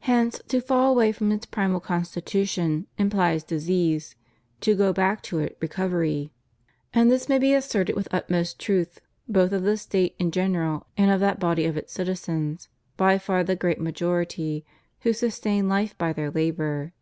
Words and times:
Hence 0.00 0.40
to 0.48 0.60
fall 0.60 0.90
away 0.90 1.12
from 1.12 1.30
its 1.30 1.46
primal 1.46 1.78
constitution 1.78 2.88
implies 2.98 3.44
disease; 3.44 4.16
to 4.60 4.74
go 4.74 4.92
back 4.92 5.22
to 5.22 5.38
it, 5.38 5.56
recovery. 5.60 6.32
And 6.92 7.12
this 7.12 7.28
may 7.28 7.38
be 7.38 7.54
asserted 7.54 7.94
with 7.94 8.08
utmost 8.12 8.58
truth 8.58 9.00
both 9.28 9.52
of 9.52 9.62
the 9.62 9.76
State 9.76 10.16
in 10.18 10.32
general 10.32 10.88
and 10.96 11.12
of 11.12 11.20
that 11.20 11.38
body 11.38 11.64
of 11.64 11.76
its 11.76 11.92
citizens— 11.92 12.68
by 12.96 13.18
far 13.18 13.44
the 13.44 13.54
great 13.54 13.80
majority— 13.80 14.64
who 15.02 15.12
sustain 15.12 15.68
life 15.68 15.96
by 15.96 16.12
their 16.12 16.32
labor. 16.32 16.92